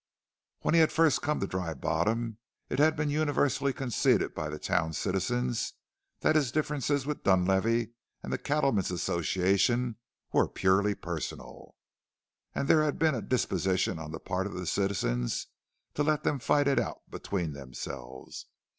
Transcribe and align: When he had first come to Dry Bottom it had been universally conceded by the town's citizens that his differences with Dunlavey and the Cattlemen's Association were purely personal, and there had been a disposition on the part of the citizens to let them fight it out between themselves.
When 0.61 0.73
he 0.73 0.79
had 0.79 0.91
first 0.91 1.21
come 1.21 1.39
to 1.41 1.45
Dry 1.45 1.75
Bottom 1.75 2.39
it 2.69 2.79
had 2.79 2.95
been 2.95 3.11
universally 3.11 3.71
conceded 3.71 4.33
by 4.33 4.49
the 4.49 4.57
town's 4.57 4.97
citizens 4.97 5.73
that 6.21 6.35
his 6.35 6.51
differences 6.51 7.05
with 7.05 7.21
Dunlavey 7.21 7.91
and 8.23 8.33
the 8.33 8.39
Cattlemen's 8.39 8.89
Association 8.89 9.97
were 10.33 10.47
purely 10.47 10.95
personal, 10.95 11.75
and 12.55 12.67
there 12.67 12.81
had 12.83 12.97
been 12.97 13.13
a 13.13 13.21
disposition 13.21 13.99
on 13.99 14.09
the 14.11 14.19
part 14.19 14.47
of 14.47 14.53
the 14.53 14.65
citizens 14.65 15.45
to 15.93 16.01
let 16.01 16.23
them 16.23 16.39
fight 16.39 16.67
it 16.67 16.79
out 16.79 17.01
between 17.11 17.53
themselves. 17.53 18.47